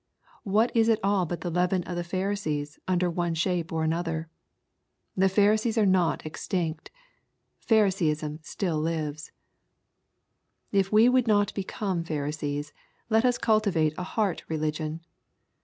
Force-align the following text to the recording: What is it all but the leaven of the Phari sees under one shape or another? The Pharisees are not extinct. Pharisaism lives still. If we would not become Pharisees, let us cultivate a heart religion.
What 0.45 0.75
is 0.75 0.89
it 0.89 0.99
all 1.03 1.27
but 1.27 1.41
the 1.41 1.51
leaven 1.51 1.83
of 1.83 1.95
the 1.95 2.01
Phari 2.03 2.35
sees 2.35 2.79
under 2.87 3.07
one 3.07 3.35
shape 3.35 3.71
or 3.71 3.83
another? 3.83 4.29
The 5.15 5.29
Pharisees 5.29 5.77
are 5.77 5.85
not 5.85 6.25
extinct. 6.25 6.89
Pharisaism 7.59 8.31
lives 8.31 8.49
still. 8.49 8.87
If 10.71 10.91
we 10.91 11.07
would 11.07 11.27
not 11.27 11.53
become 11.53 12.03
Pharisees, 12.03 12.73
let 13.11 13.25
us 13.25 13.37
cultivate 13.37 13.93
a 13.95 14.01
heart 14.03 14.43
religion. 14.47 15.01